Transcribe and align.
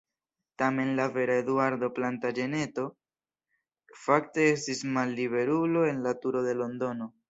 Tamen 0.61 0.87
la 0.99 1.05
vera 1.17 1.35
Eduardo 1.41 1.91
Plantaĝeneto 1.99 2.87
fakte 4.09 4.51
estis 4.57 4.85
malliberulo 4.99 5.89
en 5.95 6.05
la 6.09 6.19
Turo 6.27 6.49
de 6.51 6.63
Londono. 6.63 7.17